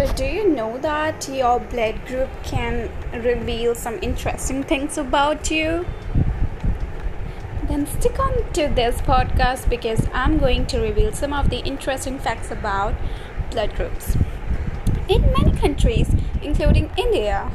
[0.00, 5.84] So, do you know that your blood group can reveal some interesting things about you?
[7.68, 12.18] Then stick on to this podcast because I'm going to reveal some of the interesting
[12.18, 12.94] facts about
[13.50, 14.16] blood groups.
[15.06, 16.08] In many countries,
[16.40, 17.52] including India,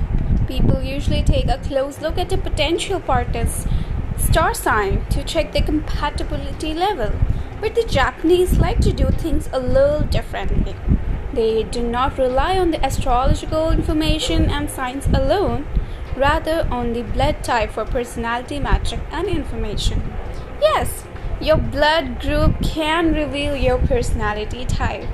[0.48, 3.66] people usually take a close look at a potential partner's
[4.20, 7.12] star sign to check their compatibility level.
[7.59, 10.75] But the Japanese like to do things a little differently.
[11.36, 15.68] They do not rely on the astrological information and signs alone,
[16.16, 20.14] rather, on the blood type for personality matching and information.
[20.62, 21.04] Yes,
[21.42, 25.10] your blood group can reveal your personality type.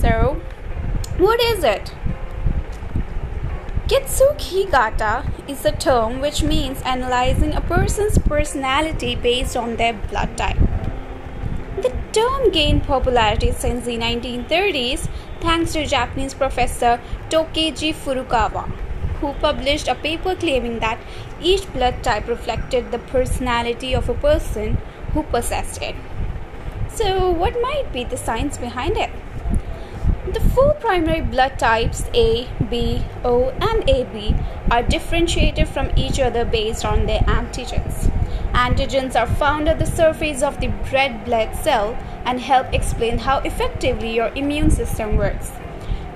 [0.00, 0.40] So,
[1.18, 1.94] what is it?
[3.88, 10.65] Gata is a term which means analyzing a person's personality based on their blood type.
[12.16, 15.06] The term gained popularity since the 1930s
[15.42, 18.70] thanks to Japanese professor Takeji Furukawa,
[19.20, 20.98] who published a paper claiming that
[21.42, 24.78] each blood type reflected the personality of a person
[25.12, 25.94] who possessed it.
[26.88, 29.10] So, what might be the science behind it?
[30.32, 34.34] The four primary blood types A, B, O, and AB
[34.72, 38.10] are differentiated from each other based on their antigens.
[38.52, 43.38] Antigens are found at the surface of the red blood cell and help explain how
[43.38, 45.52] effectively your immune system works.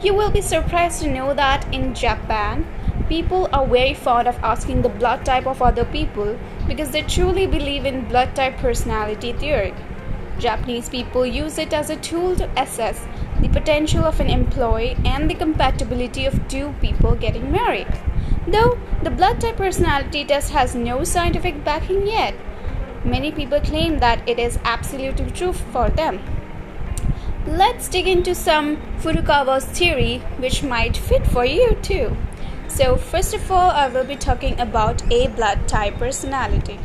[0.02, 2.66] You will be surprised to know that in Japan,
[3.08, 6.36] people are very fond of asking the blood type of other people
[6.66, 9.72] because they truly believe in blood type personality theory.
[10.40, 13.06] Japanese people use it as a tool to assess
[13.40, 17.88] the potential of an employee and the compatibility of two people getting married.
[18.46, 22.34] Though the blood type personality test has no scientific backing yet,
[23.04, 26.20] many people claim that it is absolutely true for them.
[27.46, 32.16] Let's dig into some Furukawa's theory, which might fit for you too.
[32.68, 36.78] So, first of all, I will be talking about A blood type personality.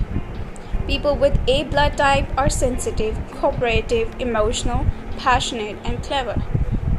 [0.87, 4.85] People with A blood type are sensitive, cooperative, emotional,
[5.17, 6.41] passionate, and clever.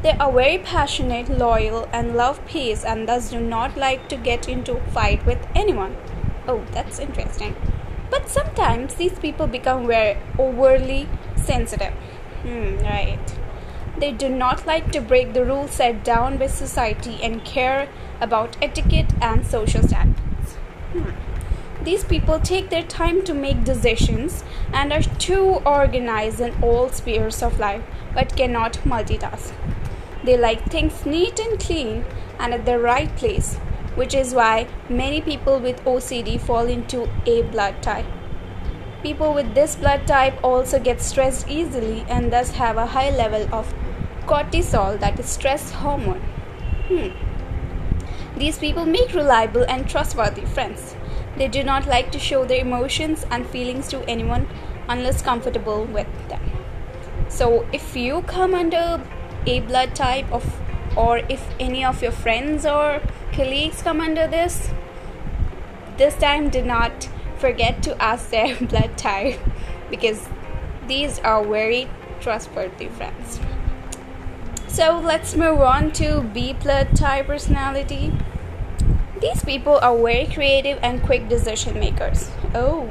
[0.03, 4.49] They are very passionate, loyal, and love peace, and thus do not like to get
[4.49, 5.97] into fight with anyone.
[6.49, 7.55] Oh, that's interesting.
[8.11, 11.93] But sometimes these people become very overly sensitive.
[12.43, 13.35] Hmm, right.
[13.99, 17.89] They do not like to break the rules set down by society and care
[18.21, 20.55] about etiquette and social standards.
[20.93, 21.26] Hmm.
[21.87, 24.43] These people take their time to make decisions
[24.73, 29.53] and are too organized in all spheres of life but cannot multitask.
[30.25, 32.05] They like things neat and clean
[32.41, 33.55] and at the right place,
[33.95, 38.07] which is why many people with OCD fall into A blood type.
[39.05, 43.47] People with this blood type also get stressed easily and thus have a high level
[43.55, 43.73] of
[44.23, 46.23] cortisol, that is stress hormone.
[46.89, 47.11] Hmm.
[48.37, 50.97] These people make reliable and trustworthy friends.
[51.37, 54.49] They do not like to show their emotions and feelings to anyone
[54.89, 56.43] unless comfortable with them.
[57.29, 59.03] So, if you come under
[59.47, 60.45] a blood type of
[60.97, 63.03] or if any of your friends or
[63.33, 64.71] colleagues come under this,
[65.99, 67.09] this time do not
[67.39, 69.39] forget to ask their blood type
[69.91, 70.29] because
[70.89, 71.89] these are very
[72.21, 73.41] trustworthy friends.
[74.69, 78.13] So let's move on to B blood type personality.
[79.21, 82.31] These people are very creative and quick decision makers.
[82.55, 82.91] Oh,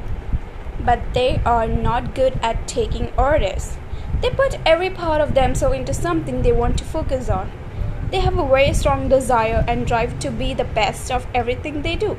[0.80, 3.78] but they are not good at taking orders.
[4.22, 7.52] They put every part of themselves into something they want to focus on.
[8.10, 11.96] They have a very strong desire and drive to be the best of everything they
[11.96, 12.18] do.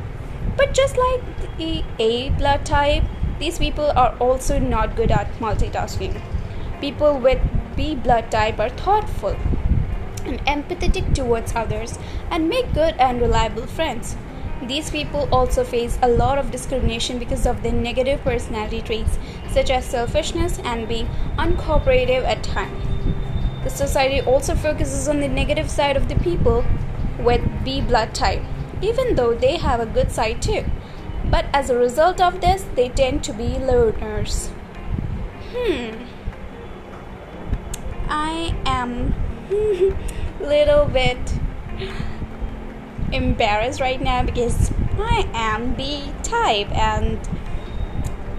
[0.56, 3.02] But just like the A blood type,
[3.40, 6.20] these people are also not good at multitasking.
[6.80, 7.40] People with
[7.76, 9.36] B blood type are thoughtful
[10.26, 11.98] and empathetic towards others
[12.30, 14.16] and make good and reliable friends.
[14.62, 19.18] These people also face a lot of discrimination because of their negative personality traits,
[19.50, 21.06] such as selfishness and being
[21.36, 22.82] uncooperative at times.
[23.64, 26.64] The society also focuses on the negative side of the people
[27.18, 28.42] with B blood type,
[28.80, 30.64] even though they have a good side too.
[31.24, 34.48] But as a result of this, they tend to be loners.
[35.52, 36.04] Hmm.
[38.08, 39.14] I am
[40.40, 41.18] little bit
[43.12, 47.18] embarrassed right now because I am B type and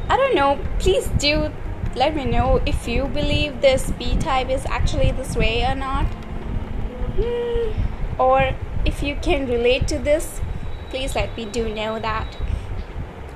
[0.10, 0.60] I don't know.
[0.80, 1.52] Please do
[1.96, 6.06] let me know if you believe this B type is actually this way or not.
[7.18, 8.22] Hmm.
[8.22, 8.56] Or
[8.86, 10.42] if you can relate to this,
[10.90, 12.38] please let me do know that.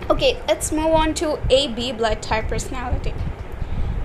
[0.09, 3.13] Okay, let's move on to AB blood type personality.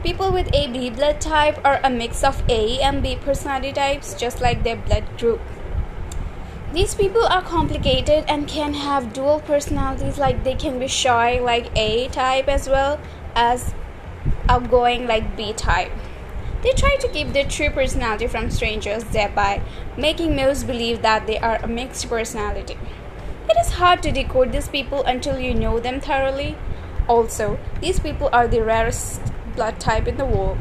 [0.06, 4.40] People with AB blood type are a mix of A and B personality types, just
[4.40, 5.40] like their blood group.
[6.72, 11.76] These people are complicated and can have dual personalities, like they can be shy, like
[11.76, 13.00] A type, as well
[13.34, 13.74] as
[14.48, 15.90] outgoing, like B type.
[16.62, 19.60] They try to keep their true personality from strangers, thereby
[19.96, 22.78] making most believe that they are a mixed personality.
[23.50, 26.56] It is hard to decode these people until you know them thoroughly.
[27.08, 29.20] Also, these people are the rarest
[29.56, 30.58] blood type in the world.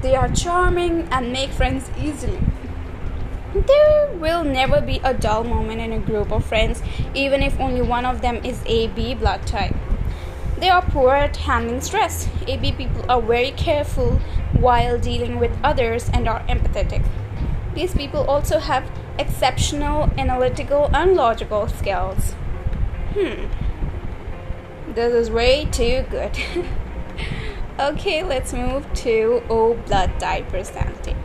[0.00, 2.40] They are charming and make friends easily.
[3.54, 6.82] There will never be a dull moment in a group of friends,
[7.14, 9.76] even if only one of them is AB blood type.
[10.58, 12.28] They are poor at handling stress.
[12.46, 14.20] AB people are very careful
[14.58, 17.06] while dealing with others and are empathetic.
[17.74, 22.32] These people also have exceptional analytical and logical skills.
[23.14, 23.46] Hmm.
[24.94, 26.38] This is way too good.
[27.78, 31.16] okay, let's move to O blood type personality.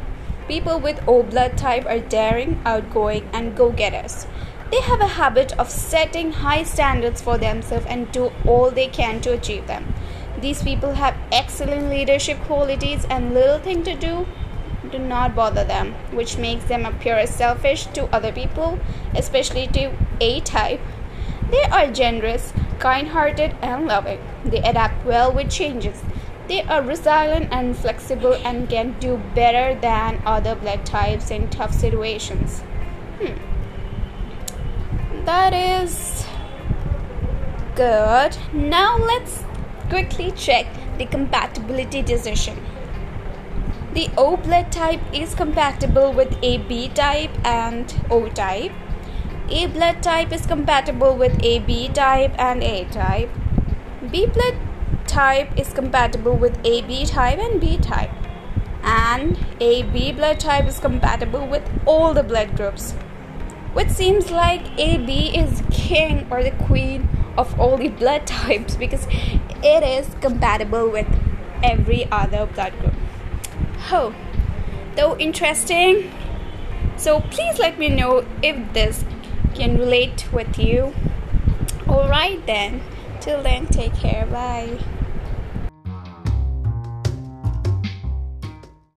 [0.48, 4.28] People with O blood type are daring, outgoing, and go getters.
[4.72, 9.22] They have a habit of setting high standards for themselves and do all they can
[9.22, 9.94] to achieve them.
[10.40, 14.28] These people have excellent leadership qualities and little thing to do
[14.92, 18.80] do not bother them, which makes them appear as selfish to other people,
[19.16, 19.92] especially to
[20.22, 20.80] A type.
[21.52, 24.20] They are generous, kind hearted, and loving.
[24.46, 26.02] They adapt well with changes.
[26.48, 31.74] They are resilient and flexible and can do better than other blood types in tough
[31.74, 32.62] situations.
[33.22, 33.58] Hmm
[35.28, 36.26] that is
[37.76, 38.38] good.
[38.54, 39.44] Now let's
[39.90, 40.68] quickly check
[40.98, 42.66] the compatibility decision.
[43.94, 48.72] The O blood type is compatible with AB type and O type.
[49.50, 53.30] A blood type is compatible with AB type and A type.
[54.10, 54.56] B blood
[55.07, 58.12] type is compatible with AB type and B type.
[58.83, 62.94] And AB blood type is compatible with all the blood groups
[63.77, 67.07] which seems like AB is king or the queen
[67.38, 69.06] of all the blood types because
[69.63, 71.06] it is compatible with
[71.62, 72.95] every other blood group.
[73.92, 74.15] Oh,
[74.95, 76.12] though interesting.
[76.98, 79.06] So please let me know if this
[79.53, 80.95] can relate with you.
[81.88, 82.81] Alright then.
[83.21, 84.25] Till then, take care.
[84.25, 84.80] Bye.